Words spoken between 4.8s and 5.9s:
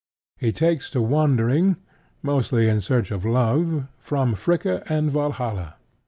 and Valhalla.